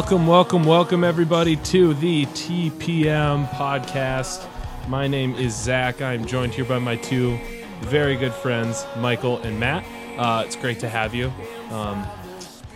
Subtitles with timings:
[0.00, 4.48] Welcome, welcome, welcome, everybody, to the TPM podcast.
[4.88, 6.00] My name is Zach.
[6.00, 7.38] I'm joined here by my two
[7.82, 9.84] very good friends, Michael and Matt.
[10.16, 11.30] Uh, it's great to have you.
[11.70, 12.06] Um,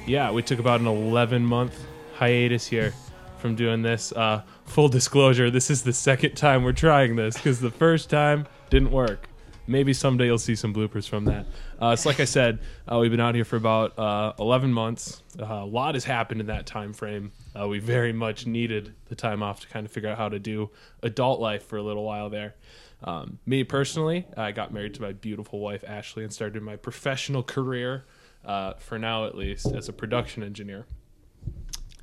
[0.04, 2.92] yeah, we took about an 11 month hiatus here
[3.38, 4.12] from doing this.
[4.12, 8.46] Uh, full disclosure, this is the second time we're trying this because the first time
[8.68, 9.30] didn't work.
[9.66, 11.46] Maybe someday you'll see some bloopers from that.
[11.80, 12.58] Uh, like I said,
[12.90, 15.22] uh, we've been out here for about uh, 11 months.
[15.40, 17.32] Uh, a lot has happened in that time frame.
[17.58, 20.38] Uh, we very much needed the time off to kind of figure out how to
[20.38, 20.70] do
[21.02, 22.54] adult life for a little while there.
[23.02, 27.42] Um, me personally, I got married to my beautiful wife Ashley and started my professional
[27.42, 28.04] career,
[28.44, 30.86] uh, for now at least, as a production engineer.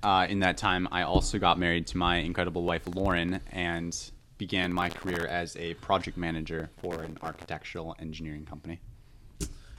[0.04, 3.96] In that time, I also got married to my incredible wife Lauren and
[4.42, 8.80] began my career as a project manager for an architectural engineering company.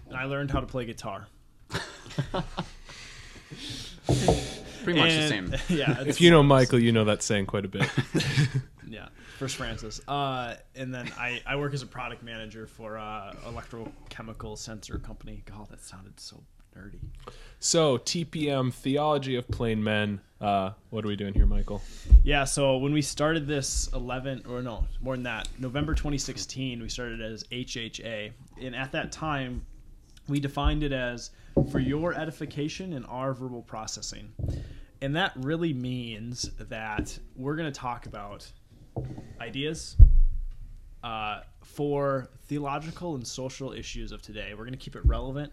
[0.07, 1.27] and I learned how to play guitar.
[4.85, 5.55] Pretty much the And- same.
[5.79, 6.03] Yeah.
[6.07, 7.91] If you know Michael, you know that saying quite a bit.
[8.89, 9.09] Yeah.
[9.39, 10.01] First Francis.
[10.07, 15.43] Uh, and then I, I work as a product manager for uh, electrochemical sensor company.
[15.47, 16.43] God, that sounded so
[16.77, 16.99] nerdy.
[17.59, 20.21] So, TPM, Theology of Plain Men.
[20.43, 21.81] Uh, what are we doing here, Michael?
[22.25, 26.89] Yeah, so when we started this 11 or no, more than that, November 2016, we
[26.89, 28.33] started as HHA.
[28.61, 29.65] And at that time,
[30.27, 31.31] we defined it as
[31.71, 34.33] for your edification and our verbal processing.
[35.01, 38.51] And that really means that we're going to talk about
[39.41, 39.97] ideas
[41.05, 44.51] uh, for theological and social issues of today.
[44.55, 45.53] We're going to keep it relevant.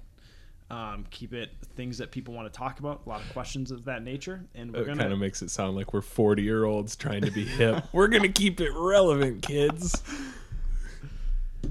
[0.72, 3.86] Um, keep it things that people want to talk about, a lot of questions of
[3.86, 6.66] that nature, and we're It gonna kind of makes it sound like we're 40 year
[6.66, 7.84] olds trying to be hip.
[7.92, 10.00] we're going to keep it relevant, kids.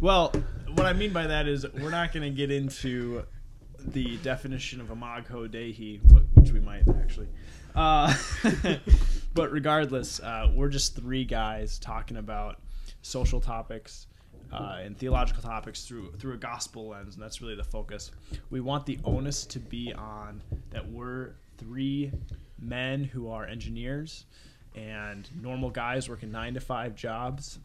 [0.01, 0.33] Well,
[0.75, 3.25] what I mean by that is we're not going to get into
[3.79, 7.29] the definition of imago dei, wh- which we might actually.
[7.75, 8.13] Uh,
[9.35, 12.61] but regardless, uh, we're just three guys talking about
[13.03, 14.09] social topics
[14.53, 18.11] uh, and theological topics through through a gospel lens, and that's really the focus.
[18.51, 22.13] We want the onus to be on that we're three
[22.59, 24.25] men who are engineers
[24.75, 27.59] and normal guys working nine to five jobs.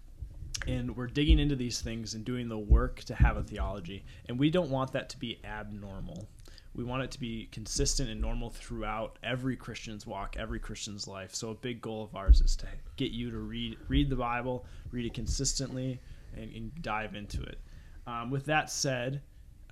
[0.68, 4.06] And we're digging into these things and doing the work to have a theology.
[4.28, 6.30] And we don't want that to be abnormal.
[6.76, 11.36] We want it to be consistent and normal throughout every christian's walk every christian's life.
[11.36, 14.66] So a big goal of ours is to get you to read read the bible
[14.92, 16.00] read it consistently
[16.36, 17.60] and, and dive into it
[18.08, 19.22] um, with that said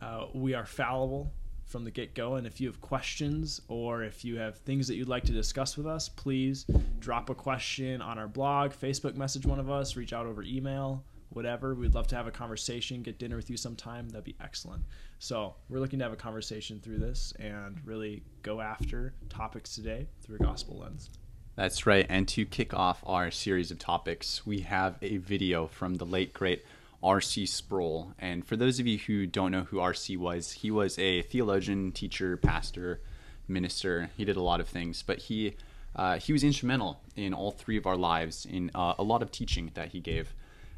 [0.02, 1.34] uh, we are fallible
[1.66, 2.36] from the get go.
[2.36, 5.78] And if you have questions or if you have things that you'd like to discuss
[5.78, 6.66] with us, please
[7.00, 11.04] drop a question on our blog, Facebook message one of us, reach out over email,
[11.30, 11.74] whatever.
[11.74, 14.10] We'd love to have a conversation, get dinner with you sometime.
[14.10, 14.84] That'd be excellent.
[15.20, 20.08] So we're looking to have a conversation through this and really go after topics today
[20.22, 21.10] through a gospel lens.
[21.56, 22.06] That's right.
[22.10, 26.34] And to kick off our series of topics, we have a video from the late,
[26.34, 26.64] great
[27.04, 27.46] R.C.
[27.46, 28.14] Sproul.
[28.20, 30.16] And for those of you who don't know who R.C.
[30.18, 33.02] was, he was a theologian, teacher, pastor,
[33.48, 34.10] minister.
[34.16, 35.56] He did a lot of things, but he
[35.94, 39.30] uh, he was instrumental in all three of our lives in uh, a lot of
[39.32, 40.34] teaching that he gave.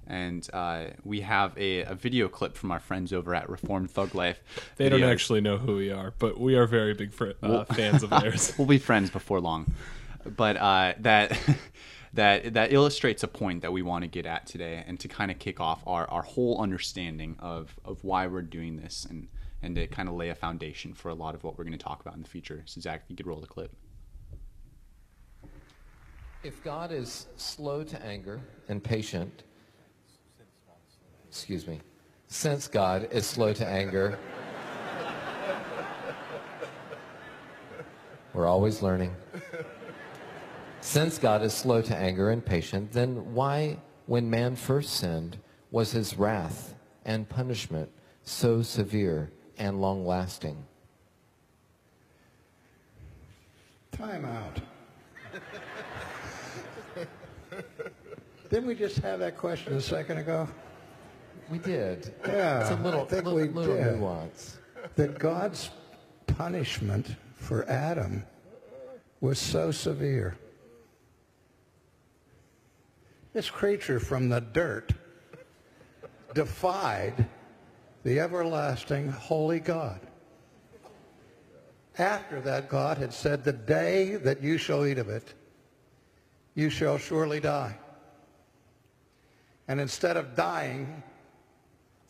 [0.07, 4.16] And uh, we have a, a video clip from our friends over at Reformed Thug
[4.16, 4.41] Life.
[4.75, 8.03] They don't actually know who we are, but we are very big fr- uh, fans
[8.03, 8.53] of theirs.
[8.57, 9.72] we'll be friends before long.
[10.25, 11.39] But uh, that
[12.13, 15.31] that that illustrates a point that we want to get at today, and to kind
[15.31, 19.28] of kick off our, our whole understanding of of why we're doing this, and
[19.62, 21.83] and to kind of lay a foundation for a lot of what we're going to
[21.83, 22.62] talk about in the future.
[22.66, 23.72] So Zach, you could roll the clip.
[26.44, 29.44] If God is slow to anger and patient,
[31.30, 31.80] excuse me,
[32.27, 34.19] since God is slow to anger,
[38.33, 39.15] we're always learning.
[40.83, 45.38] Since God is slow to anger and patient, then why, when man first sinned,
[45.71, 46.75] was his wrath
[47.06, 47.89] and punishment
[48.24, 50.57] so severe and long lasting?
[53.94, 54.59] Time out.
[58.50, 60.50] Didn't we just have that question a second ago?
[61.50, 62.13] We did.
[62.27, 64.00] Yeah, It's a little, I think little, we little did.
[64.00, 64.59] nuance.
[64.95, 65.69] That God's
[66.27, 68.25] punishment for Adam
[69.21, 70.38] was so severe.
[73.33, 74.94] This creature from the dirt
[76.35, 77.27] defied
[78.03, 80.00] the everlasting holy God.
[81.97, 85.33] After that, God had said, the day that you shall eat of it,
[86.53, 87.75] you shall surely die.
[89.68, 91.01] And instead of dying,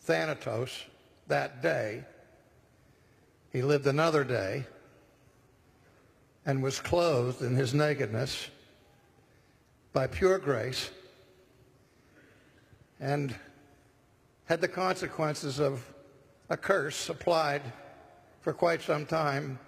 [0.02, 0.84] Thanatos,
[1.28, 2.04] that day,
[3.50, 4.66] he lived another day
[6.44, 8.48] and was clothed in his nakedness
[9.94, 10.90] by pure grace
[13.04, 13.34] and
[14.46, 15.86] had the consequences of
[16.48, 17.60] a curse applied
[18.40, 19.58] for quite some time.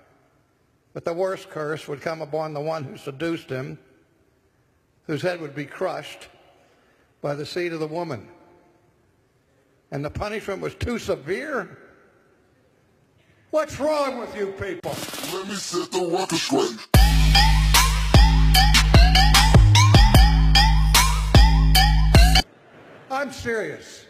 [0.95, 3.79] But the worst curse would come upon the one who seduced him,
[5.03, 6.29] whose head would be crushed
[7.21, 8.27] by the seed of the woman.
[9.91, 11.77] And the punishment was too severe?
[13.51, 14.97] What's wrong with you people?
[15.35, 16.97] Let me set the record straight.
[23.17, 24.05] I'm serious.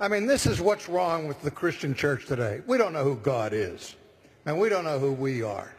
[0.00, 2.62] I mean, this is what's wrong with the Christian church today.
[2.66, 3.94] We don't know who God is,
[4.46, 5.70] and we don't know who we are.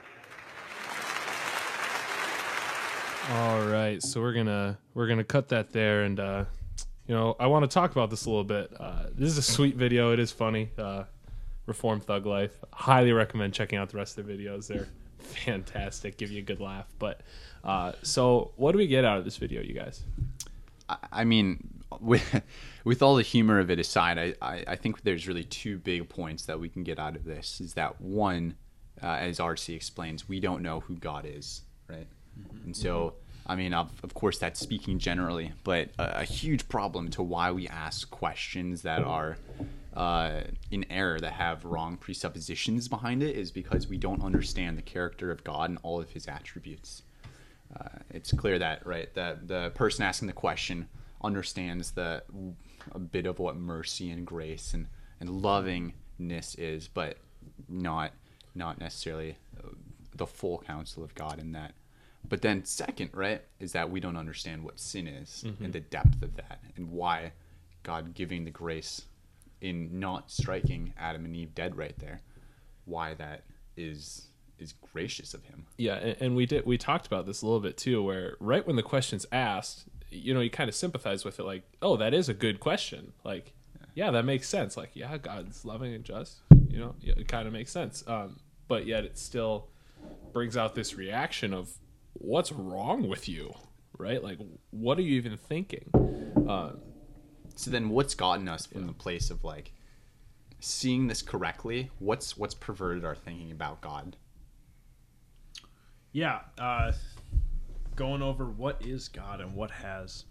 [3.32, 6.46] All right, so we're gonna we're gonna cut that there, and uh,
[7.08, 8.72] you know I want to talk about this a little bit.
[8.80, 10.14] Uh, this is a sweet video.
[10.14, 10.70] It is funny.
[10.78, 11.06] Uh,
[11.66, 12.54] Reform Thug Life.
[12.72, 14.68] Highly recommend checking out the rest of the videos.
[14.68, 16.18] They're fantastic.
[16.18, 16.86] Give you a good laugh.
[17.00, 17.22] But
[17.64, 20.04] uh, so, what do we get out of this video, you guys?
[20.88, 22.42] I- I mean, with
[22.84, 26.08] with all the humor of it aside, I, I, I think there's really two big
[26.10, 27.62] points that we can get out of this.
[27.62, 28.56] Is that one,
[29.02, 32.08] uh, as RC explains, we don't know who God is, right?
[32.66, 33.16] And so,
[33.46, 37.52] I mean, of, of course, that's speaking generally, but a, a huge problem to why
[37.52, 39.38] we ask questions that are
[39.94, 40.42] uh,
[40.72, 45.30] in error, that have wrong presuppositions behind it, is because we don't understand the character
[45.30, 47.04] of God and all of His attributes
[47.80, 50.88] uh, it's clear that right that the person asking the question
[51.24, 52.24] understands the
[52.92, 54.88] a bit of what mercy and grace and
[55.20, 57.18] and lovingness is, but
[57.70, 58.12] not
[58.56, 59.70] not necessarily uh,
[60.16, 61.74] the full counsel of God in that.
[62.28, 66.22] But then second, right, is that we don't understand what sin is and the depth
[66.22, 67.32] of that and why
[67.84, 69.04] God giving the grace
[69.60, 72.22] in not striking Adam and Eve dead right there,
[72.86, 73.44] why that
[73.78, 74.28] is
[74.60, 75.66] is gracious of him.
[75.78, 78.66] Yeah, and, and we did we talked about this a little bit too, where right
[78.66, 82.14] when the question's asked, you know, you kind of sympathize with it, like, oh, that
[82.14, 83.14] is a good question.
[83.24, 83.54] Like,
[83.96, 84.78] yeah, that makes sense.
[84.78, 86.40] Like, yeah, God's loving and just.
[86.70, 88.04] You know, it kind of makes sense.
[88.08, 88.38] Um,
[88.68, 89.68] but yet it still
[90.34, 91.70] brings out this reaction of
[92.14, 93.54] what's wrong with you,
[93.98, 94.24] right?
[94.24, 94.38] Like,
[94.70, 95.90] what are you even thinking?
[96.48, 96.72] Uh,
[97.56, 99.74] So then what's gotten us from the place of like
[100.60, 101.92] seeing this correctly?
[102.00, 104.16] What's what's perverted our thinking about God?
[106.14, 106.92] yeah, uh,
[108.02, 110.26] going over what is God and what has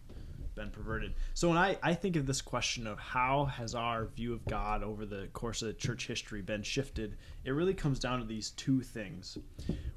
[0.56, 1.14] been perverted.
[1.34, 4.82] So when I, I think of this question of how has our view of God
[4.82, 8.80] over the course of church history been shifted, it really comes down to these two
[8.80, 9.38] things.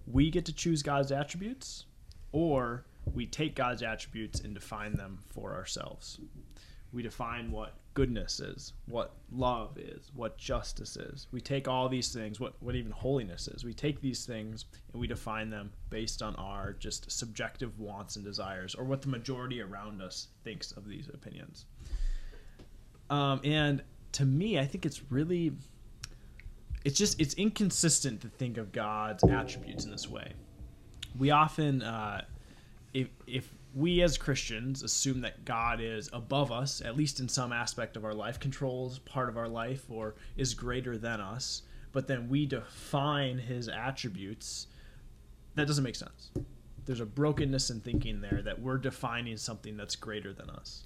[0.05, 1.85] We get to choose God's attributes,
[2.31, 6.19] or we take God's attributes and define them for ourselves.
[6.91, 11.27] We define what goodness is, what love is, what justice is.
[11.31, 13.63] We take all these things, what, what even holiness is.
[13.63, 18.25] We take these things and we define them based on our just subjective wants and
[18.25, 21.65] desires, or what the majority around us thinks of these opinions.
[23.09, 23.83] Um, and
[24.13, 25.51] to me, I think it's really,
[26.83, 30.33] it's just, it's inconsistent to think of God's attributes in this way.
[31.17, 32.23] We often, uh,
[32.93, 37.51] if, if we as Christians assume that God is above us, at least in some
[37.51, 42.07] aspect of our life, controls part of our life, or is greater than us, but
[42.07, 44.67] then we define his attributes,
[45.55, 46.31] that doesn't make sense.
[46.85, 50.83] There's a brokenness in thinking there that we're defining something that's greater than us.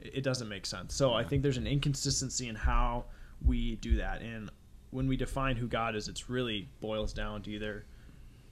[0.00, 0.94] It doesn't make sense.
[0.94, 3.06] So I think there's an inconsistency in how
[3.44, 4.22] we do that.
[4.22, 4.50] And
[4.90, 7.84] when we define who God is, it's really boils down to either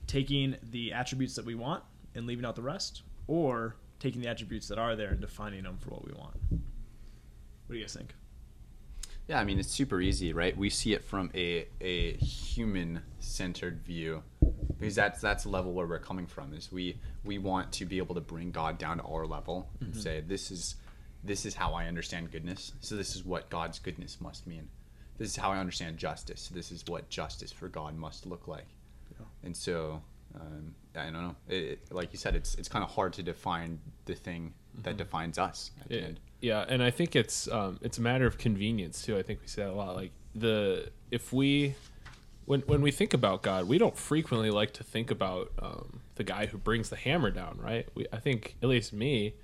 [0.07, 1.83] taking the attributes that we want
[2.15, 5.77] and leaving out the rest, or taking the attributes that are there and defining them
[5.77, 6.35] for what we want.
[6.49, 6.59] What
[7.71, 8.13] do you guys think?
[9.27, 10.55] Yeah, I mean it's super easy, right?
[10.55, 14.21] We see it from a a human centered view
[14.77, 16.53] because that's that's the level where we're coming from.
[16.53, 19.91] Is we we want to be able to bring God down to our level and
[19.91, 20.01] mm-hmm.
[20.01, 20.75] say this is
[21.23, 22.73] this is how I understand goodness.
[22.81, 24.67] So this is what God's goodness must mean.
[25.17, 26.41] This is how I understand justice.
[26.41, 28.67] So this is what justice for God must look like.
[29.43, 30.01] And so
[30.39, 31.35] um, I don't know.
[31.49, 34.97] It, it- like you said, it's it's kind of hard to define the thing that
[34.97, 36.19] defines us at the Yeah, end.
[36.41, 39.17] yeah, and I think it's um, it's a matter of convenience too.
[39.17, 39.95] I think we say that a lot.
[39.95, 41.75] Like the if we
[42.45, 46.23] when when we think about God, we don't frequently like to think about um, the
[46.23, 47.87] guy who brings the hammer down, right?
[47.95, 49.35] We, I think at least me,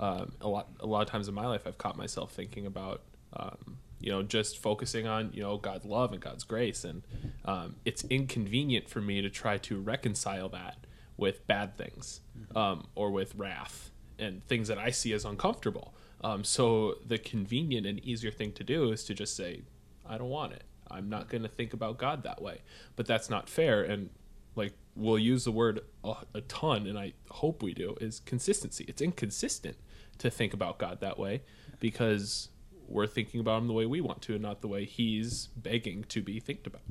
[0.00, 3.02] um, a lot a lot of times in my life, I've caught myself thinking about.
[3.34, 7.02] Um, you know, just focusing on you know God's love and God's grace, and
[7.44, 10.86] um, it's inconvenient for me to try to reconcile that
[11.16, 12.20] with bad things
[12.54, 15.94] um, or with wrath and things that I see as uncomfortable.
[16.22, 19.62] Um, so the convenient and easier thing to do is to just say,
[20.08, 20.64] I don't want it.
[20.90, 22.62] I'm not going to think about God that way.
[22.96, 23.82] But that's not fair.
[23.82, 24.10] And
[24.56, 28.84] like we'll use the word a, a ton, and I hope we do, is consistency.
[28.88, 29.76] It's inconsistent
[30.18, 31.42] to think about God that way
[31.78, 32.48] because
[32.88, 36.04] we're thinking about him the way we want to, and not the way he's begging
[36.08, 36.82] to be think about.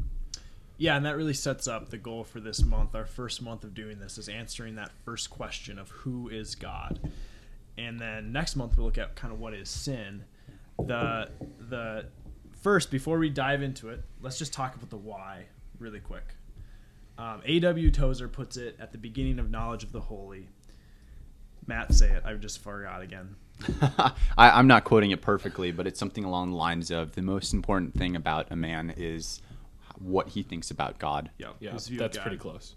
[0.78, 2.94] Yeah, and that really sets up the goal for this month.
[2.94, 7.00] Our first month of doing this is answering that first question of who is God.
[7.78, 10.24] And then next month we'll look at kind of what is sin.
[10.78, 11.32] The
[11.70, 12.06] the
[12.62, 15.46] first before we dive into it, let's just talk about the why
[15.80, 16.36] really quick.
[17.18, 17.90] Um, A.W.
[17.90, 20.50] Tozer puts it at the beginning of knowledge of the holy.
[21.66, 22.24] Matt, say it.
[22.26, 23.36] I just forgot again.
[23.82, 27.54] I, I'm not quoting it perfectly, but it's something along the lines of the most
[27.54, 29.42] important thing about a man is
[30.00, 31.30] what he thinks about God.
[31.40, 32.24] Yep, Yeah, his view of that's God.
[32.24, 32.76] pretty close.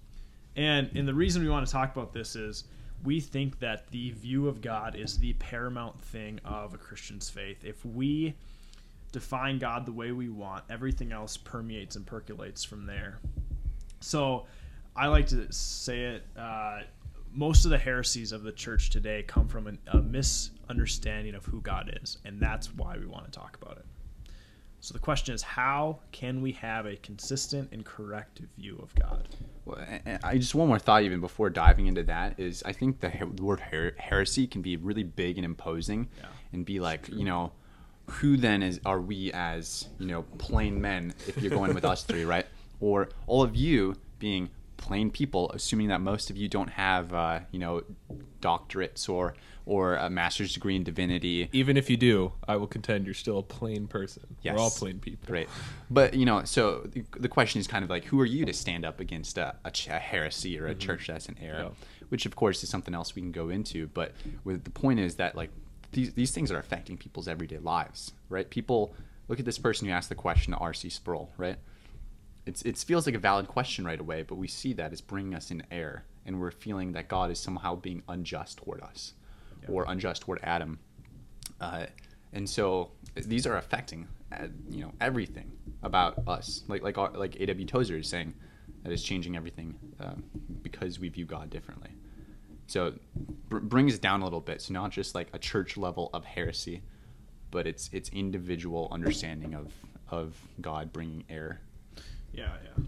[0.56, 2.64] And and the reason we want to talk about this is
[3.04, 7.64] we think that the view of God is the paramount thing of a Christian's faith.
[7.64, 8.34] If we
[9.12, 13.20] define God the way we want, everything else permeates and percolates from there.
[14.00, 14.46] So
[14.96, 16.26] I like to say it.
[16.36, 16.80] Uh,
[17.32, 21.60] most of the heresies of the church today come from an, a misunderstanding of who
[21.60, 23.86] God is, and that's why we want to talk about it.
[24.82, 29.28] So the question is, how can we have a consistent and correct view of God?
[29.66, 29.78] Well,
[30.24, 33.44] I just one more thought even before diving into that is I think the, the
[33.44, 36.26] word her- heresy can be really big and imposing, Yeah.
[36.54, 37.52] and be like you know,
[38.06, 42.02] who then is are we as you know plain men if you're going with us
[42.02, 42.46] three right,
[42.80, 44.48] or all of you being
[44.80, 47.82] plain people, assuming that most of you don't have uh, you know
[48.40, 49.34] doctorates or
[49.66, 53.38] or a master's degree in divinity Even if you do, I will contend you're still
[53.38, 54.22] a plain person.
[54.42, 54.56] Yes.
[54.56, 55.32] We're all plain people.
[55.32, 55.48] Right.
[55.88, 58.52] But, you know, so the, the question is kind of like, who are you to
[58.52, 61.56] stand up against a, a, ch- a heresy or a church that's in error?
[61.56, 61.66] Mm-hmm.
[62.00, 62.06] Yeah.
[62.08, 63.86] Which, of course, is something else we can go into.
[63.88, 65.50] But with, the point is that, like,
[65.92, 68.48] these, these things are affecting people's everyday lives, right?
[68.50, 68.92] People
[69.28, 70.88] look at this person who asked the question to R.C.
[70.88, 71.58] Sproul, right?
[72.46, 75.34] It's, it feels like a valid question right away, but we see that it's bringing
[75.34, 79.14] us in error, and we're feeling that God is somehow being unjust toward us,
[79.68, 80.78] or unjust toward Adam.
[81.60, 81.86] Uh,
[82.32, 85.50] and so these are affecting, uh, you know, everything
[85.82, 86.62] about us.
[86.68, 87.66] Like like our- like A.W.
[87.66, 88.34] Tozer is saying,
[88.82, 90.24] that is changing everything um,
[90.62, 91.90] because we view God differently.
[92.66, 92.94] So
[93.48, 94.62] br- brings down a little bit.
[94.62, 96.82] So not just like a church level of heresy,
[97.50, 99.72] but it's it's individual understanding of
[100.08, 101.60] of God bringing error.
[102.32, 102.84] Yeah, yeah.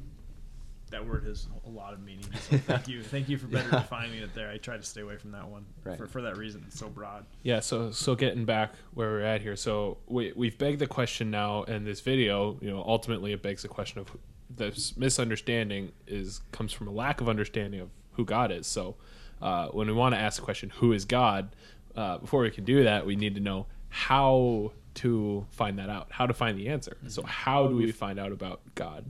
[0.91, 2.27] That word has a lot of meaning.
[2.51, 3.79] So thank you, thank you for better Yeah.
[3.81, 4.51] defining it there.
[4.51, 5.97] I try to stay away from that one Right.
[5.97, 6.63] for, for that reason.
[6.67, 7.25] It's so broad.
[7.43, 11.31] Yeah, so so getting back where we're at here, so we we've begged the question
[11.31, 12.59] now in this video.
[12.61, 14.09] You know, ultimately it begs the question of
[14.55, 18.67] this misunderstanding is comes from a lack of understanding of who God is.
[18.67, 18.97] So
[19.41, 21.57] uh, when we want to ask the question, "Who is God?"
[21.97, 26.09] Uh, before we can do that, we need to know how to find that out,
[26.11, 26.99] how to find the answer.
[27.09, 29.07] So how do we find out about God?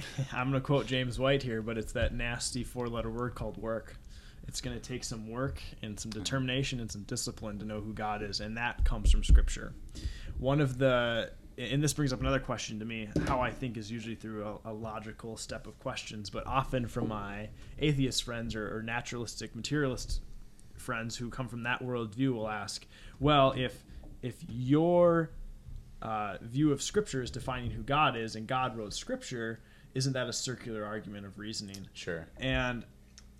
[0.32, 3.96] I'm going to quote James White here, but it's that nasty four-letter word called work.
[4.48, 7.92] It's going to take some work and some determination and some discipline to know who
[7.92, 9.72] God is, and that comes from Scripture.
[10.38, 13.90] One of the and this brings up another question to me how i think is
[13.90, 18.74] usually through a, a logical step of questions but often from my atheist friends or,
[18.74, 20.22] or naturalistic materialist
[20.76, 22.86] friends who come from that worldview will ask
[23.20, 23.84] well if
[24.22, 25.30] if your
[26.00, 29.60] uh, view of scripture is defining who god is and god wrote scripture
[29.94, 31.86] isn't that a circular argument of reasoning?
[31.94, 32.26] Sure.
[32.38, 32.84] and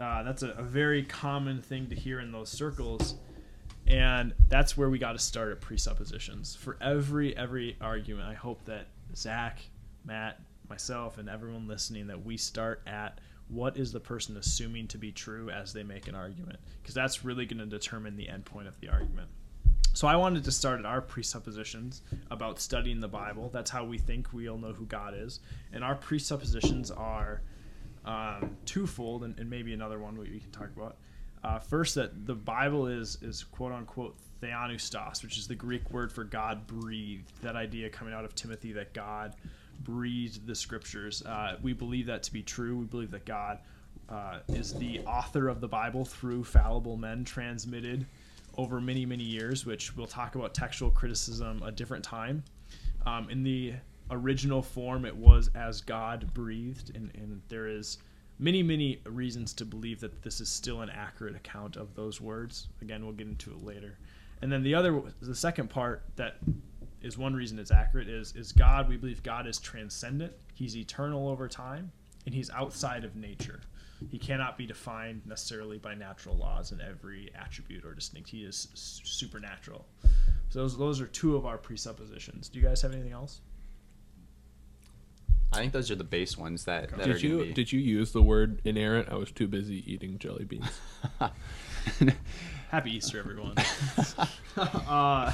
[0.00, 3.14] uh, that's a, a very common thing to hear in those circles.
[3.86, 6.56] And that's where we got to start at presuppositions.
[6.56, 9.60] For every every argument i hope that zach
[10.04, 14.98] matt myself and everyone listening that we start at what is the person assuming to
[14.98, 16.58] be true as they make an argument?
[16.80, 19.28] Because that's really going to determine the end point of the argument
[19.92, 23.98] so i wanted to start at our presuppositions about studying the bible that's how we
[23.98, 25.40] think we'll know who god is
[25.72, 27.42] and our presuppositions are
[28.04, 30.96] um, twofold and, and maybe another one we can talk about
[31.44, 36.12] uh, first, that the Bible is is quote unquote theopneustos, which is the Greek word
[36.12, 37.32] for God breathed.
[37.42, 39.34] That idea coming out of Timothy that God
[39.80, 41.22] breathed the scriptures.
[41.22, 42.76] Uh, we believe that to be true.
[42.76, 43.58] We believe that God
[44.08, 48.06] uh, is the author of the Bible through fallible men transmitted
[48.56, 52.42] over many many years, which we'll talk about textual criticism a different time.
[53.06, 53.74] Um, in the
[54.10, 57.98] original form, it was as God breathed, and, and there is
[58.38, 62.68] many, many reasons to believe that this is still an accurate account of those words.
[62.80, 63.98] Again, we'll get into it later.
[64.42, 66.36] And then the other, the second part that
[67.00, 68.88] is one reason it's accurate is is God.
[68.88, 70.32] We believe God is transcendent.
[70.54, 71.92] He's eternal over time,
[72.26, 73.60] and He's outside of nature.
[74.10, 78.30] He cannot be defined necessarily by natural laws in every attribute or distinct.
[78.30, 79.86] He is supernatural.
[80.50, 82.48] So those those are two of our presuppositions.
[82.48, 83.40] Do you guys have anything else?
[85.52, 87.52] I think those are the base ones that, that are Did you be.
[87.52, 89.08] did you use the word inerrant?
[89.10, 90.80] I was too busy eating jelly beans.
[92.70, 93.54] Happy Easter, everyone.
[94.56, 95.32] uh,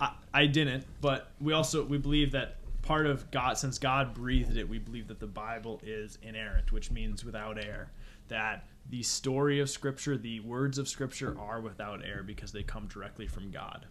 [0.00, 4.56] I, I didn't, but we also we believe that part of God, since God breathed
[4.56, 7.90] it, we believe that the Bible is inerrant, which means without error.
[8.28, 12.86] That the story of Scripture, the words of Scripture, are without error because they come
[12.88, 13.86] directly from God,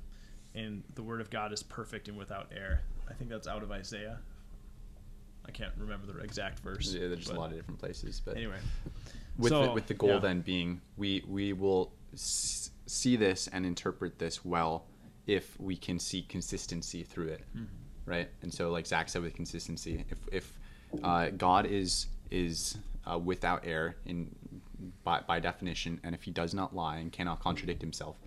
[0.53, 2.81] and the Word of God is perfect and without error.
[3.09, 4.19] I think that's out of Isaiah.
[5.47, 6.93] I can't remember the exact verse.
[6.93, 8.57] yeah, there's a lot of different places, but Anyway,
[9.37, 10.19] with So, the, with the goal yeah.
[10.19, 14.85] then being we we will s- see this and interpret this well
[15.27, 17.65] if we can see consistency through it Mm-hmm.
[18.05, 18.29] Right?
[18.41, 20.59] And so like zach said with consistency if if
[21.03, 22.77] uh, god is is
[23.09, 24.33] uh, without error in
[25.03, 28.17] by, by definition and if he does not lie and cannot contradict himself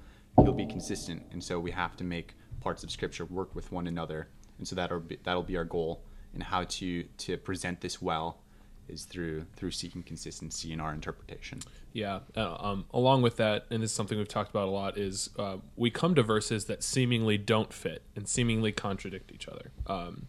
[0.42, 1.22] he'll be consistent.
[1.32, 4.28] And so we have to make parts of scripture work with one another.
[4.58, 6.02] And so that'll be, that'll be our goal
[6.34, 8.40] and how to to present this well
[8.88, 11.60] is through through seeking consistency in our interpretation.
[11.92, 12.20] Yeah.
[12.36, 15.30] Uh, um, along with that, and this is something we've talked about a lot, is
[15.38, 20.26] uh, we come to verses that seemingly don't fit and seemingly contradict each other um,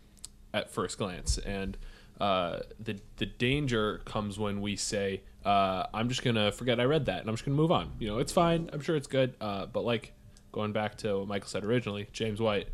[0.53, 1.37] at first glance.
[1.37, 1.77] And
[2.19, 7.05] uh, the the danger comes when we say, uh, "I'm just gonna forget I read
[7.05, 8.69] that, and I'm just gonna move on." You know, it's fine.
[8.73, 9.35] I'm sure it's good.
[9.39, 10.13] Uh, but like
[10.51, 12.69] going back to what Michael said originally, James White,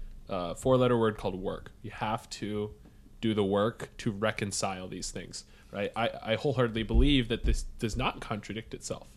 [0.58, 1.72] four letter word called work.
[1.82, 2.72] You have to
[3.22, 5.92] do the work to reconcile these things, right?
[5.96, 9.08] I, I wholeheartedly believe that this does not contradict itself.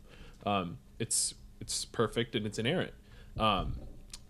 [0.45, 2.93] Um, it's it's perfect and it's inerrant,
[3.39, 3.75] um,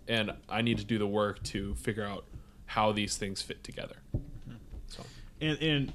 [0.07, 2.25] and I need to do the work to figure out
[2.67, 3.97] how these things fit together.
[4.87, 5.03] So
[5.41, 5.93] and and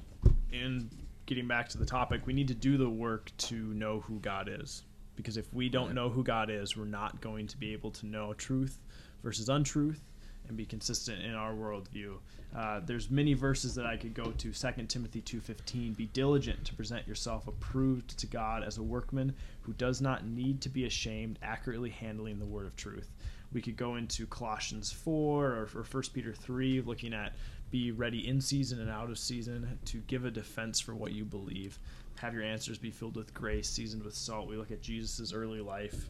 [0.51, 0.89] and
[1.25, 4.49] getting back to the topic, we need to do the work to know who God
[4.51, 4.83] is.
[5.15, 8.05] Because if we don't know who God is, we're not going to be able to
[8.05, 8.79] know truth
[9.23, 10.01] versus untruth
[10.47, 12.15] and be consistent in our worldview.
[12.55, 14.51] Uh, there's many verses that I could go to.
[14.53, 19.73] 2 Timothy 2.15, Be diligent to present yourself approved to God as a workman who
[19.73, 23.11] does not need to be ashamed, accurately handling the word of truth.
[23.51, 27.33] We could go into Colossians 4 or, or 1 Peter 3, looking at
[27.71, 31.25] be ready in season and out of season to give a defense for what you
[31.25, 31.79] believe.
[32.19, 34.47] Have your answers be filled with grace, seasoned with salt.
[34.47, 36.07] We look at Jesus' early life.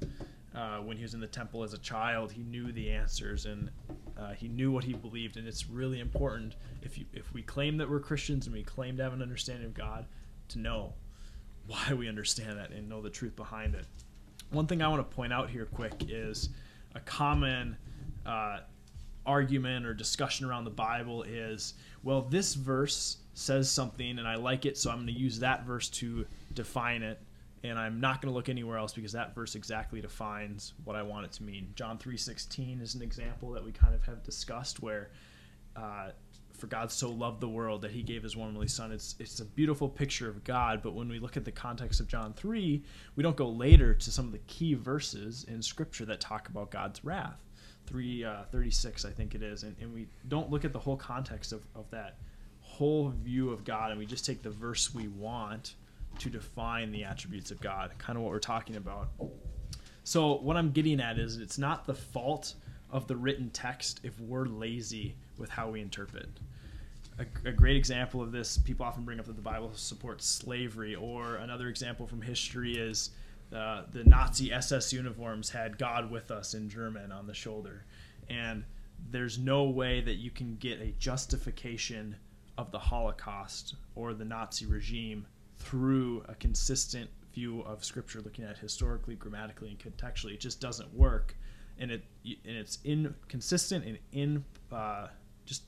[0.56, 3.70] Uh, when he was in the temple as a child, he knew the answers and
[4.18, 5.38] uh, he knew what he believed.
[5.38, 8.98] And it's really important if you if we claim that we're Christians and we claim
[8.98, 10.06] to have an understanding of God,
[10.50, 10.94] to know
[11.68, 13.86] why we understand that and know the truth behind it.
[14.52, 16.50] One thing I want to point out here, quick, is
[16.94, 17.76] a common
[18.26, 18.60] uh,
[19.26, 21.74] argument or discussion around the Bible is,
[22.04, 25.66] well, this verse says something and I like it, so I'm going to use that
[25.66, 27.20] verse to define it,
[27.70, 31.04] and I'm not going to look anywhere else because that verse exactly defines what I
[31.04, 31.72] want it to mean.
[31.76, 35.12] John 3:16 is an example that we kind of have discussed where
[35.76, 36.12] uh,
[36.54, 38.92] for God so loved the world that he gave his one only son.
[38.92, 42.08] It's it's a beautiful picture of God, but when we look at the context of
[42.08, 42.84] John 3,
[43.16, 46.72] we don't go later to some of the key verses in scripture that talk about
[46.72, 47.40] God's wrath.
[47.88, 50.98] 3 uh, 36 I think it is, and, and we don't look at the whole
[50.98, 52.18] context of, of that
[52.66, 55.76] whole view of God and we just take the verse we want
[56.20, 59.10] to define the attributes of God, kind of what we're talking about.
[60.04, 62.56] So what I'm getting at is it's not the fault
[62.92, 66.30] of the written text if we're lazy with how we interpret.
[67.18, 70.96] A, a great example of this, people often bring up that the Bible supports slavery,
[70.96, 73.12] or another example from history is
[73.54, 77.86] uh, the Nazi SS uniforms had God with us in German on the shoulder.
[78.30, 78.64] And
[79.12, 82.16] there's no way that you can get a justification
[82.58, 85.26] of the Holocaust or the Nazi regime
[85.66, 90.34] through a consistent view of Scripture, looking at it historically, grammatically, and contextually.
[90.34, 91.36] It just doesn't work,
[91.80, 95.08] and it and it's inconsistent and in uh,
[95.46, 95.64] just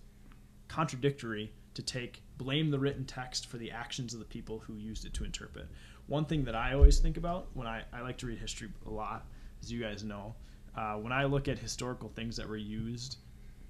[0.67, 5.05] contradictory to take blame the written text for the actions of the people who used
[5.05, 5.67] it to interpret.
[6.07, 8.89] One thing that I always think about when I, I like to read history a
[8.89, 9.25] lot,
[9.61, 10.35] as you guys know,
[10.75, 13.17] uh, when I look at historical things that were used,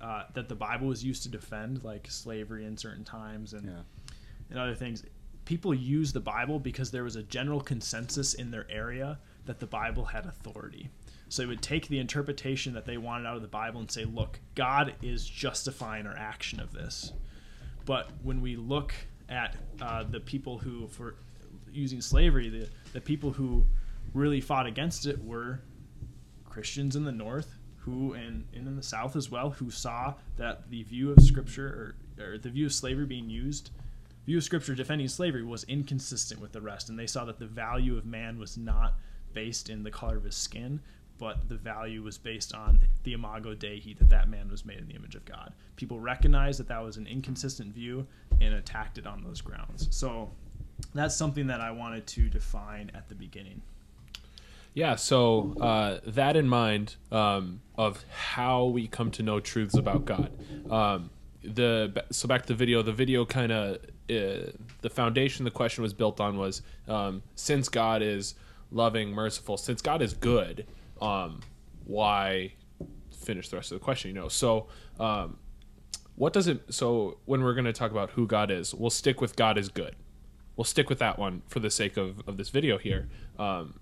[0.01, 3.81] uh, that the Bible was used to defend, like slavery in certain times and Yeah.
[4.49, 5.03] and other things,
[5.47, 9.65] people use the Bible because there was a general consensus in their area that the
[9.65, 10.89] Bible had authority.
[11.29, 14.03] So they would take the interpretation that they wanted out of the Bible and say,
[14.03, 17.13] look, God is justifying our action of this.
[17.85, 18.93] But when we look
[19.29, 21.15] at uh, the people who, for
[21.71, 23.65] using slavery, the, the people who
[24.13, 25.61] really fought against it were
[26.43, 30.69] Christians in the North who, and, and in the South as well, who saw that
[30.69, 33.71] the view of Scripture or, or the view of slavery being used,
[34.27, 36.89] view of Scripture defending slavery was inconsistent with the rest.
[36.89, 38.95] And they saw that the value of man was not
[39.33, 40.81] based in the color of his skin,
[41.17, 44.87] but the value was based on the imago dei that that man was made in
[44.87, 45.53] the image of God.
[45.77, 48.05] People recognized that that was an inconsistent view
[48.41, 49.87] and attacked it on those grounds.
[49.91, 50.29] So
[50.93, 53.61] that's something that I wanted to define at the beginning.
[54.73, 60.05] Yeah, so uh, that in mind um, of how we come to know truths about
[60.05, 60.31] God.
[60.69, 61.11] Um,
[61.43, 62.83] the so back to the video.
[62.83, 63.77] The video kind of
[64.09, 68.35] uh, the foundation the question was built on was um, since God is
[68.71, 70.65] loving, merciful, since God is good,
[71.01, 71.41] um,
[71.85, 72.53] why
[73.11, 74.09] finish the rest of the question?
[74.09, 74.67] You know, so
[74.99, 75.37] um,
[76.15, 76.61] what does it?
[76.73, 79.69] So when we're going to talk about who God is, we'll stick with God is
[79.69, 79.95] good.
[80.55, 83.09] We'll stick with that one for the sake of, of this video here.
[83.37, 83.79] Um,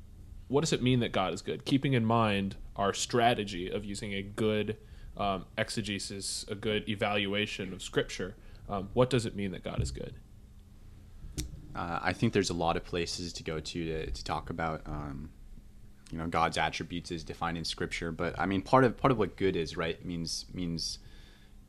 [0.47, 1.65] what does it mean that God is good?
[1.65, 4.77] Keeping in mind our strategy of using a good
[5.17, 8.35] um, exegesis, a good evaluation of Scripture,
[8.69, 10.13] um, what does it mean that God is good?
[11.75, 14.81] Uh, I think there's a lot of places to go to to, to talk about,
[14.85, 15.29] um,
[16.11, 18.11] you know, God's attributes as defined in Scripture.
[18.11, 20.99] But I mean, part of part of what good is, right, means means,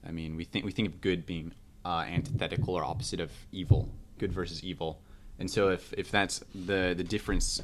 [0.06, 1.52] I mean, we think we think of good being
[1.84, 5.00] uh, antithetical or opposite of evil, good versus evil.
[5.38, 7.62] And so, if, if that's the the difference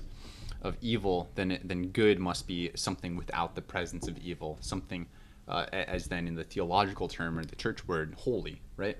[0.63, 5.07] of evil, then then good must be something without the presence of evil, something
[5.49, 8.97] uh, as then in the theological term or the church word, holy, right?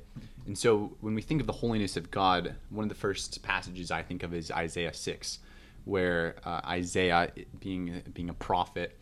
[0.47, 3.91] And so when we think of the holiness of God, one of the first passages
[3.91, 5.41] I think of is Isaiah 6,
[5.85, 8.97] where uh, Isaiah, being, being a prophet,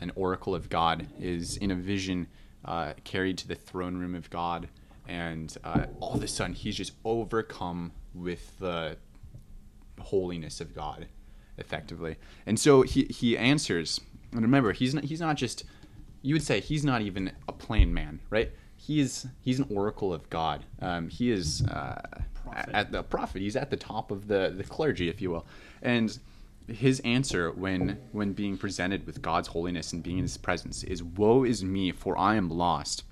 [0.00, 2.26] an oracle of God, is in a vision
[2.64, 4.68] uh, carried to the throne room of God.
[5.06, 8.96] And uh, all of a sudden, he's just overcome with the
[10.00, 11.06] holiness of God,
[11.56, 12.16] effectively.
[12.46, 14.00] And so he, he answers.
[14.32, 15.62] And remember, he's not, he's not just
[16.26, 18.50] you would say he's not even a plain man, right?
[18.76, 20.64] He's he's an oracle of God.
[20.80, 22.00] Um, he is uh,
[22.72, 23.40] at the prophet.
[23.40, 25.46] He's at the top of the the clergy, if you will,
[25.82, 26.18] and
[26.68, 31.02] his answer when when being presented with God's holiness and being in His presence is,
[31.02, 33.04] "Woe is me, for I am lost."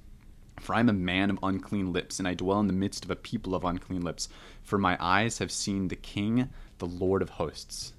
[0.61, 3.11] For I am a man of unclean lips, and I dwell in the midst of
[3.11, 4.29] a people of unclean lips.
[4.63, 6.49] For my eyes have seen the King,
[6.79, 7.93] the Lord of hosts.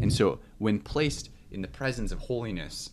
[0.00, 2.90] And so, when placed in the presence of holiness,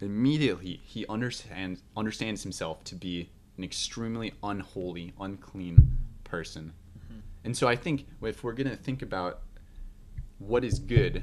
[0.00, 6.72] immediately he understands understands himself to be an extremely unholy, unclean person.
[6.98, 7.20] Mm-hmm.
[7.44, 9.40] And so I think if we're going to think about
[10.38, 11.22] what is good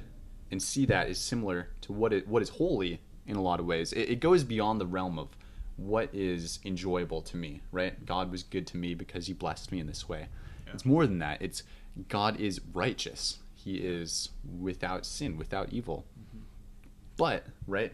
[0.51, 3.65] and see that is similar to what it, what is holy in a lot of
[3.65, 5.29] ways, it, it goes beyond the realm of
[5.77, 8.05] what is enjoyable to me, right?
[8.05, 10.27] God was good to me because he blessed me in this way.
[10.65, 10.73] Yeah.
[10.73, 11.41] It's more than that.
[11.41, 11.63] It's
[12.09, 13.39] God is righteous.
[13.55, 16.05] He is without sin, without evil.
[16.19, 16.43] Mm-hmm.
[17.17, 17.93] But, right,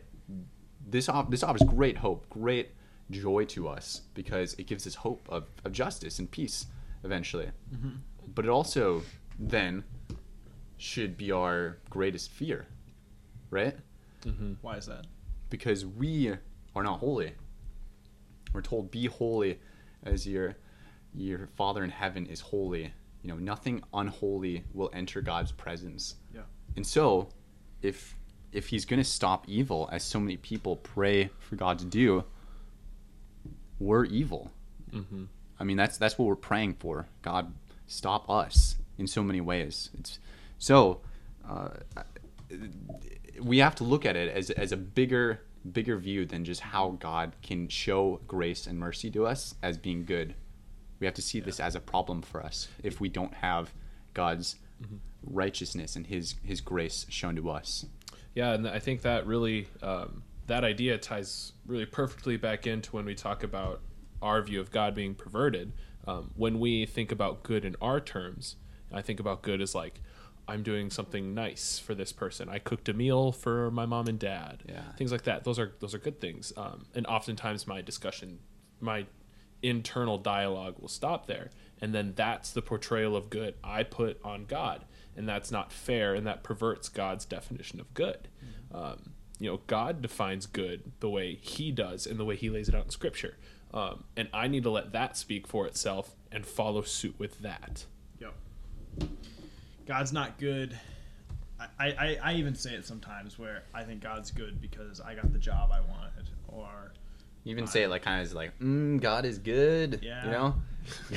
[0.87, 2.71] this off this offers great hope, great
[3.11, 6.67] joy to us because it gives us hope of, of justice and peace
[7.03, 7.51] eventually.
[7.73, 7.89] Mm-hmm.
[8.33, 9.03] But it also
[9.39, 9.83] then
[10.77, 12.67] should be our greatest fear,
[13.49, 13.75] right?
[14.25, 14.53] Mm-hmm.
[14.61, 15.05] Why is that?
[15.49, 16.35] Because we
[16.75, 17.33] are not holy.
[18.53, 19.59] We're told, "Be holy,
[20.03, 20.55] as your
[21.13, 26.15] your Father in heaven is holy." You know, nothing unholy will enter God's presence.
[26.33, 26.41] Yeah.
[26.75, 27.29] And so,
[27.81, 28.15] if
[28.53, 32.23] if he's going to stop evil, as so many people pray for God to do,
[33.79, 34.51] we're evil.
[34.91, 35.25] Mm-hmm.
[35.59, 37.07] I mean, that's that's what we're praying for.
[37.21, 37.53] God,
[37.87, 39.89] stop us in so many ways.
[39.97, 40.19] It's
[40.57, 41.01] so
[41.47, 41.69] uh,
[43.41, 46.97] we have to look at it as as a bigger bigger view than just how
[46.99, 50.35] God can show grace and mercy to us as being good.
[50.99, 51.45] We have to see yeah.
[51.45, 53.73] this as a problem for us if we don't have
[54.13, 54.97] God's mm-hmm.
[55.23, 57.85] righteousness and His His grace shown to us.
[58.35, 63.05] Yeah, and I think that really um, that idea ties really perfectly back into when
[63.05, 63.81] we talk about
[64.21, 65.73] our view of God being perverted.
[66.05, 68.57] Um, when we think about good in our terms,
[68.91, 70.01] I think about good as like
[70.47, 72.49] I'm doing something nice for this person.
[72.49, 74.63] I cooked a meal for my mom and dad.
[74.67, 74.91] Yeah.
[74.97, 75.43] Things like that.
[75.43, 76.51] Those are those are good things.
[76.57, 78.39] Um, and oftentimes my discussion,
[78.81, 79.05] my
[79.61, 84.45] internal dialogue will stop there, and then that's the portrayal of good I put on
[84.45, 84.83] God
[85.15, 88.27] and that's not fair, and that perverts God's definition of good.
[88.43, 88.75] Mm-hmm.
[88.75, 92.69] Um, you know, God defines good the way He does and the way He lays
[92.69, 93.37] it out in Scripture,
[93.73, 97.85] um, and I need to let that speak for itself and follow suit with that.
[98.19, 98.33] Yep.
[99.85, 100.77] God's not good.
[101.79, 105.31] I, I, I even say it sometimes where I think God's good because I got
[105.31, 106.93] the job I wanted, or
[107.43, 109.99] you even say it like kind of like, mm, God is good.
[110.01, 110.25] Yeah.
[110.25, 110.55] You know?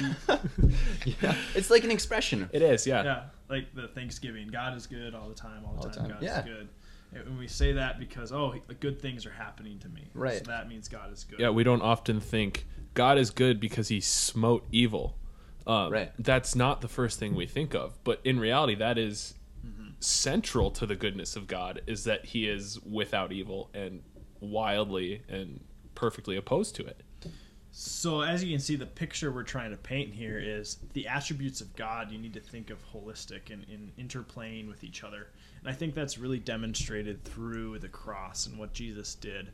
[1.05, 1.35] yeah.
[1.55, 2.49] It's like an expression.
[2.53, 3.05] It is, yeah.
[3.05, 3.23] Yeah.
[3.49, 4.49] Like the Thanksgiving.
[4.49, 6.05] God is good all the time, all the, all time.
[6.05, 6.13] time.
[6.13, 6.39] God yeah.
[6.41, 6.69] is good.
[7.15, 10.09] And we say that because, oh, good things are happening to me.
[10.13, 10.39] Right.
[10.39, 11.41] So that means God is good.
[11.41, 15.17] Yeah, we don't often think God is good because he smote evil.
[15.67, 16.13] Um, right.
[16.19, 17.99] That's not the first thing we think of.
[18.05, 19.35] But in reality, that is
[20.01, 24.03] central to the goodness of God is that He is without evil and
[24.41, 25.61] wildly and
[25.95, 27.03] perfectly opposed to it.
[27.79, 31.61] So as you can see, the picture we're trying to paint here is the attributes
[31.61, 32.11] of God.
[32.11, 35.27] You need to think of holistic and in interplaying with each other,
[35.61, 39.51] and I think that's really demonstrated through the cross and what Jesus did.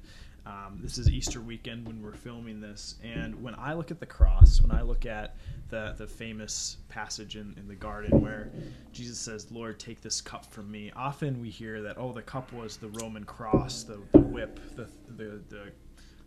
[0.47, 4.07] Um, this is Easter weekend when we're filming this, and when I look at the
[4.07, 5.35] cross, when I look at
[5.71, 8.53] the the famous passage in, in the garden where
[8.93, 12.53] Jesus says, "Lord, take this cup from me," often we hear that oh, the cup
[12.53, 15.73] was the Roman cross, the, the whip, the the the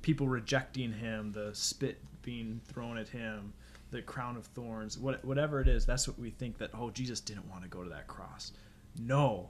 [0.05, 3.51] people rejecting him, the spit being thrown at him,
[3.89, 7.19] the crown of thorns, what, whatever it is, that's what we think that, oh, Jesus
[7.19, 8.51] didn't want to go to that cross.
[8.99, 9.49] No.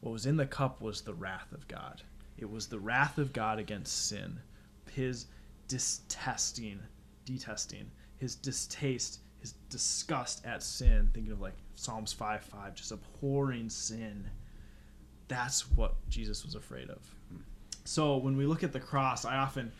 [0.00, 2.02] What was in the cup was the wrath of God.
[2.36, 4.38] It was the wrath of God against sin,
[4.88, 5.26] his
[5.66, 6.78] detesting,
[7.24, 13.68] detesting, his distaste, his disgust at sin, thinking of like Psalms 5 5, just abhorring
[13.68, 14.30] sin.
[15.26, 17.02] That's what Jesus was afraid of.
[17.32, 17.42] Hmm.
[17.88, 19.72] So when we look at the cross, I often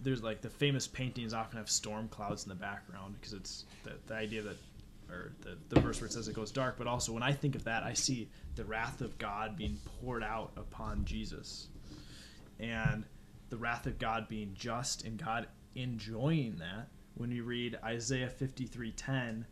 [0.00, 3.94] there's like the famous paintings often have storm clouds in the background because it's the,
[4.06, 4.56] the idea that
[5.10, 7.54] or the, the verse where it says it goes dark but also when i think
[7.54, 11.66] of that i see the wrath of god being poured out upon jesus.
[12.60, 13.04] And
[13.50, 16.88] the wrath of god being just and god enjoying that.
[17.14, 19.44] When you read isaiah 53.10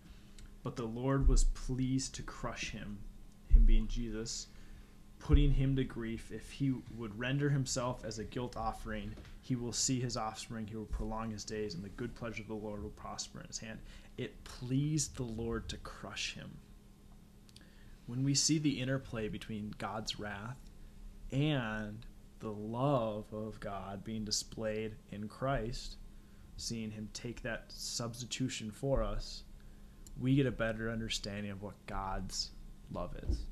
[0.63, 2.99] but the lord was pleased to crush him
[3.49, 4.47] him being jesus
[5.25, 6.31] putting him to grief.
[6.31, 10.77] If he would render himself as a guilt offering, he will see his offspring, he
[10.77, 13.59] will prolong his days, and the good pleasure of the Lord will prosper in his
[13.59, 13.79] hand.
[14.19, 16.59] It pleased the Lord to crush him.
[18.07, 20.59] When we see the interplay between God's wrath
[21.33, 22.05] and
[22.41, 25.97] the love of God being displayed in Christ,
[26.59, 29.45] seeing him take that substitution for us,
[30.21, 32.51] we get a better understanding of what God's
[32.93, 33.47] love is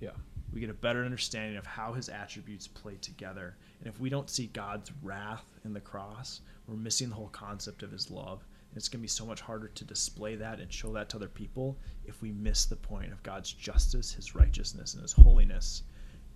[0.00, 0.10] Yeah.
[0.54, 3.56] We get a better understanding of how his attributes play together.
[3.80, 7.82] And if we don't see God's wrath in the cross, we're missing the whole concept
[7.82, 8.44] of his love.
[8.70, 11.16] And it's going to be so much harder to display that and show that to
[11.16, 15.82] other people if we miss the point of God's justice, his righteousness, and his holiness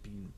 [0.02, 0.32] being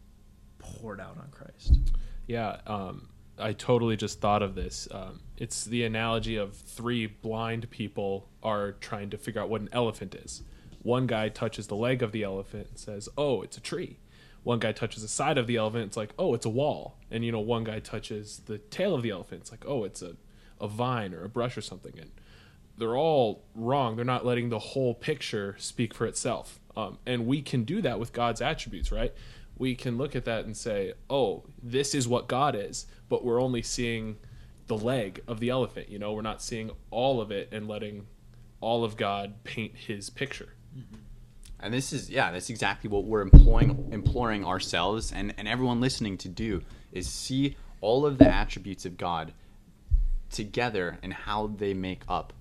[0.58, 1.78] poured out on Christ.
[2.26, 4.88] Yeah, um, I totally just thought of this.
[4.90, 9.70] Um, it's the analogy of three blind people are trying to figure out what an
[9.72, 10.42] elephant is.
[10.82, 13.98] One guy touches the leg of the elephant and says, "Oh, it's a tree."
[14.42, 17.24] One guy touches the side of the elephant, it's like, "Oh, it's a wall." And
[17.24, 20.16] you know, one guy touches the tail of the elephant, it's like, "Oh, it's a
[20.60, 22.10] a vine or a brush or something." And
[22.80, 23.94] they're all wrong.
[23.94, 26.58] They're not letting the whole picture speak for itself.
[26.76, 29.12] Um, and we can do that with God's attributes, right?
[29.56, 33.40] We can look at that and say, oh, this is what God is, but we're
[33.40, 34.16] only seeing
[34.66, 35.90] the leg of the elephant.
[35.90, 38.06] You know, we're not seeing all of it and letting
[38.60, 40.54] all of God paint his picture.
[40.76, 40.96] Mm-hmm.
[41.60, 46.16] And this is yeah, that's exactly what we're imploring imploring ourselves and, and everyone listening
[46.18, 49.32] to do is see all of the attributes of God
[50.30, 52.32] together and how they make up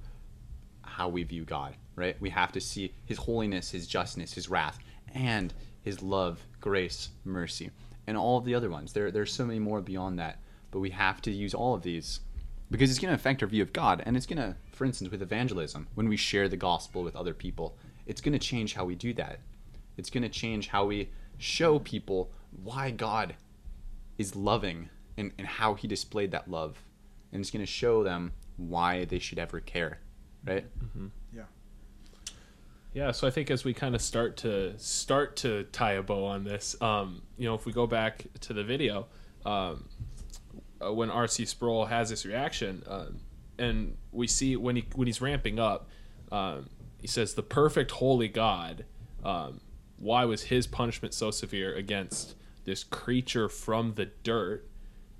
[0.82, 2.20] how we view God, right?
[2.20, 4.80] We have to see his holiness, his justness, his wrath,
[5.14, 7.72] and his love, grace, mercy,
[8.08, 8.94] and all of the other ones.
[8.94, 10.40] There there's so many more beyond that,
[10.72, 12.22] but we have to use all of these
[12.72, 15.12] because it's going to affect our view of God and it's going to for instance
[15.12, 17.78] with evangelism, when we share the gospel with other people,
[18.10, 19.40] it's going to change how we do that.
[19.96, 22.32] It's going to change how we show people
[22.64, 23.36] why God
[24.18, 26.84] is loving and, and how he displayed that love.
[27.32, 30.00] And it's going to show them why they should ever care,
[30.44, 30.66] right?
[31.32, 31.44] Yeah.
[32.96, 36.26] Yeah, so I think as we kind of start to start to tie a bow
[36.26, 39.06] on this, um, you know, if we go back to the video,
[39.46, 39.88] um,
[40.84, 43.20] uh, when RC Sproul has this reaction, um,
[43.60, 45.88] and we see when he when he's ramping up,
[46.32, 46.68] um,
[47.00, 48.86] he says, "The perfect holy God,
[49.24, 49.62] um,
[49.98, 52.36] why was his punishment so severe against
[52.66, 54.68] this creature from the dirt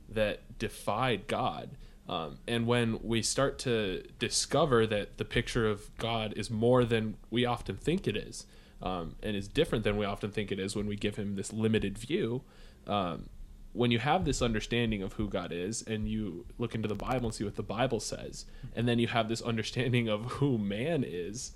[0.08, 1.72] that defied God?"
[2.08, 7.18] Um, and when we start to discover that the picture of God is more than
[7.30, 8.48] we often think it is,
[8.82, 11.54] um, and is different than we often think it is when we give him this
[11.54, 12.42] limited view,
[12.88, 13.30] um,
[13.74, 17.28] when you have this understanding of who God is and you look into the Bible
[17.28, 21.04] and see what the Bible says, and then you have this understanding of who man
[21.08, 21.52] is,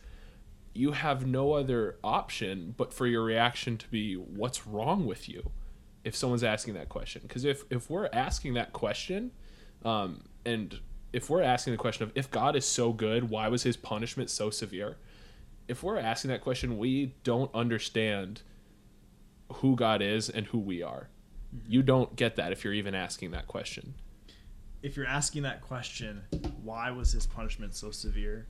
[0.74, 5.52] you have no other option but for your reaction to be, What's wrong with you?
[6.04, 7.22] if someone's asking that question.
[7.26, 9.32] Because if, if we're asking that question,
[9.86, 10.80] um, and
[11.14, 14.30] if we're asking the question of if God is so good, why was his punishment
[14.30, 14.98] so severe?
[15.70, 18.42] If we're asking that question, we don't understand
[19.54, 21.08] who God is and who we are.
[21.68, 23.94] You don't get that if you're even asking that question.
[24.82, 26.24] if you're asking that question,
[26.62, 28.48] why was his punishment so severe?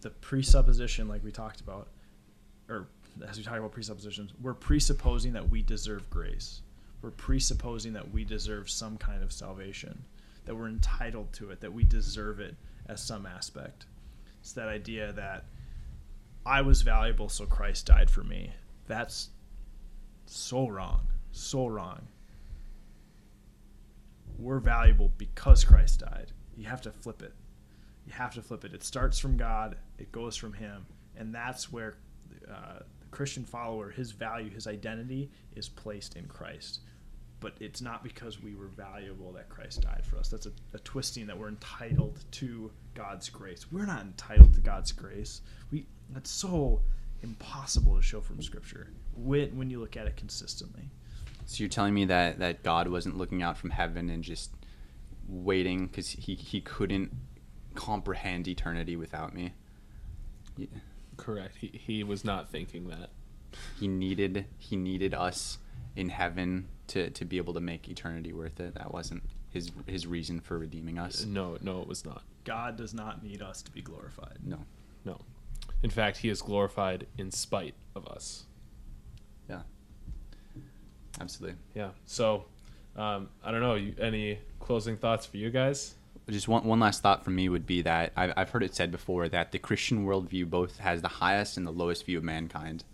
[0.00, 1.88] The presupposition, like we talked about,
[2.68, 2.88] or
[3.28, 6.62] as we talk about presuppositions, we're presupposing that we deserve grace.
[7.02, 10.04] We're presupposing that we deserve some kind of salvation,
[10.44, 13.86] that we're entitled to it, that we deserve it as some aspect.
[14.40, 15.44] It's that idea that
[16.46, 18.52] I was valuable, so Christ died for me.
[18.86, 19.30] That's
[20.26, 21.06] so wrong.
[21.32, 22.00] So wrong.
[24.38, 26.32] We're valuable because Christ died.
[26.56, 27.34] You have to flip it.
[28.06, 28.74] You have to flip it.
[28.74, 30.86] It starts from God, it goes from Him.
[31.16, 31.96] And that's where
[32.50, 36.80] uh, the Christian follower, his value, his identity is placed in Christ.
[37.40, 40.28] But it's not because we were valuable that Christ died for us.
[40.28, 43.72] That's a, a twisting that we're entitled to God's grace.
[43.72, 45.40] We're not entitled to God's grace.
[45.70, 46.82] We that's so
[47.22, 50.90] impossible to show from Scripture when when you look at it consistently.
[51.46, 54.50] So you're telling me that that God wasn't looking out from heaven and just
[55.26, 57.10] waiting because he he couldn't
[57.74, 59.52] comprehend eternity without me.
[60.56, 60.66] Yeah.
[61.16, 61.56] Correct.
[61.56, 63.10] He, he was not thinking that.
[63.78, 65.58] He needed he needed us
[65.96, 68.74] in heaven to, to be able to make eternity worth it.
[68.74, 71.24] That wasn't his his reason for redeeming us.
[71.24, 72.22] No, no, it was not.
[72.44, 74.38] God does not need us to be glorified.
[74.44, 74.58] No.
[75.04, 75.18] No.
[75.82, 78.44] In fact, he is glorified in spite of us.
[79.48, 79.62] Yeah.
[81.20, 81.58] Absolutely.
[81.74, 81.90] Yeah.
[82.06, 82.44] So,
[82.96, 83.74] um, I don't know.
[83.74, 85.94] You, any closing thoughts for you guys?
[86.30, 88.90] Just one, one last thought from me would be that I've, I've heard it said
[88.90, 92.84] before that the Christian worldview both has the highest and the lowest view of mankind.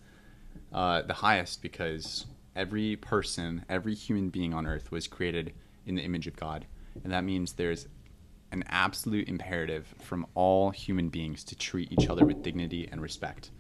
[0.73, 5.53] Uh, the highest because every person, every human being on earth was created
[5.85, 6.67] in the image of God.
[7.05, 7.87] And that means there's
[8.53, 13.51] an absolute imperative from all human beings to treat each other with dignity and respect.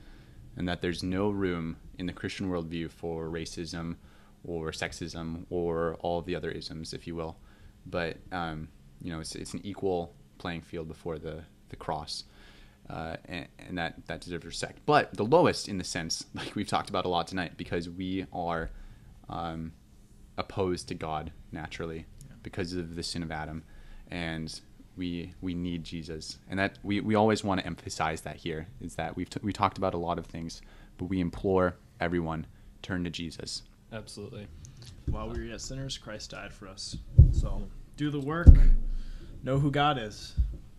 [0.56, 3.96] And that there's no room in the Christian worldview for racism
[4.42, 7.36] or sexism or all the other isms, if you will.
[7.84, 8.68] But um,
[9.02, 12.24] you know, it's, it's an equal playing field before the, the cross.
[12.88, 14.78] Uh, and, and, that, that deserves respect.
[14.86, 18.26] But the lowest in the sense, like we've talked about a lot tonight, because we
[18.32, 18.70] are
[19.28, 19.72] um,
[20.38, 22.06] opposed to God naturally
[22.42, 23.64] because of the sin of Adam.
[24.08, 24.60] And
[24.96, 28.94] we we need Jesus, and that we, we always want to emphasize that here is
[28.94, 30.62] that we've t- we talked about a lot of things,
[30.96, 32.46] but we implore everyone
[32.82, 33.62] turn to Jesus.
[33.92, 34.46] Absolutely.
[35.06, 36.96] While we were yet sinners, Christ died for us.
[37.32, 38.48] So do the work,
[39.46, 40.34] know who God is,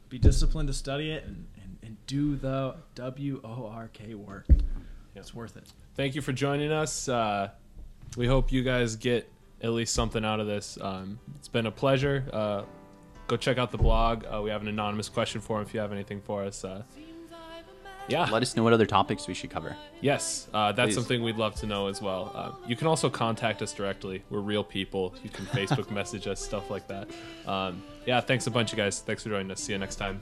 [0.10, 4.46] be disciplined to study it, and, and, and do the W O R K work.
[5.16, 5.64] It's worth it.
[5.96, 7.08] Thank you for joining us.
[7.08, 7.50] Uh,
[8.18, 9.32] we hope you guys get
[9.64, 10.78] at least something out of this.
[10.80, 12.26] Um, it's been a pleasure.
[12.32, 12.64] Uh,
[13.28, 14.26] go check out the blog.
[14.26, 16.64] Uh, we have an anonymous question form if you have anything for us.
[16.64, 16.84] Uh,
[18.10, 18.30] yeah.
[18.30, 19.76] Let us know what other topics we should cover.
[20.02, 20.96] Yes, uh, that's Please.
[20.96, 22.32] something we'd love to know as well.
[22.36, 24.24] Uh, you can also contact us directly.
[24.30, 25.16] We're real people.
[25.24, 27.10] You can Facebook message us, stuff like that.
[27.46, 29.02] Um, yeah, thanks a bunch, you guys.
[29.02, 29.60] Thanks for joining us.
[29.60, 30.22] See you next time.